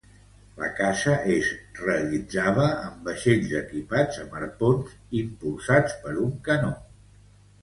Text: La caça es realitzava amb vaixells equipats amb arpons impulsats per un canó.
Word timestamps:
La 0.61 0.67
caça 0.77 1.11
es 1.33 1.49
realitzava 1.81 2.63
amb 2.69 3.05
vaixells 3.11 3.53
equipats 3.61 4.19
amb 4.25 4.35
arpons 4.41 4.97
impulsats 5.21 5.95
per 6.07 6.17
un 6.25 6.35
canó. 6.51 6.75